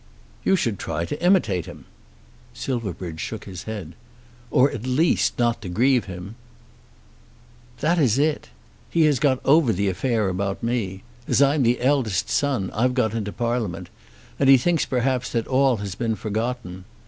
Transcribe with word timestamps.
"You 0.43 0.55
should 0.55 0.79
try 0.79 1.05
to 1.05 1.23
imitate 1.23 1.67
him." 1.67 1.85
Silverbridge 2.55 3.19
shook 3.19 3.43
his 3.45 3.65
head. 3.65 3.93
"Or 4.49 4.71
at 4.71 4.87
least 4.87 5.37
not 5.37 5.61
to 5.61 5.69
grieve 5.69 6.05
him." 6.05 6.33
"That 7.81 7.99
is 7.99 8.17
it. 8.17 8.49
He 8.89 9.03
has 9.03 9.19
got 9.19 9.39
over 9.45 9.71
the 9.71 9.89
affair 9.89 10.27
about 10.27 10.63
me. 10.63 11.03
As 11.27 11.39
I'm 11.39 11.61
the 11.61 11.79
eldest 11.79 12.31
son 12.31 12.71
I've 12.71 12.95
got 12.95 13.13
into 13.13 13.31
Parliament, 13.31 13.91
and 14.39 14.49
he 14.49 14.57
thinks 14.57 14.87
perhaps 14.87 15.31
that 15.33 15.45
all 15.45 15.77
has 15.77 15.93
been 15.93 16.15
forgotten. 16.15 16.85